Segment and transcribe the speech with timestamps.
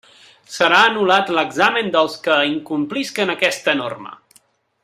[0.53, 4.19] Serà anul·lat l'examen dels que incomplisquen aquesta norma.